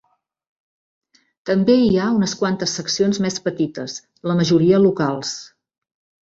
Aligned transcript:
També 1.49 1.75
hi 1.81 1.91
ha 1.99 2.07
unes 2.21 2.33
quantes 2.41 2.75
seccions 2.81 3.21
més 3.27 3.39
petites, 3.51 4.01
la 4.33 4.41
majoria 4.43 4.85
locals. 4.91 5.39